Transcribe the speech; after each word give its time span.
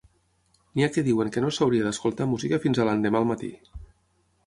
N'hi 0.73 0.85
ha 0.85 0.89
que 0.95 1.03
diuen 1.09 1.29
que 1.35 1.45
no 1.45 1.53
s'hauria 1.59 1.89
d'escoltar 1.89 2.29
música 2.35 2.63
fins 2.67 2.81
a 2.85 2.91
l'endemà 2.91 3.25
al 3.25 3.33
matí. 3.35 3.55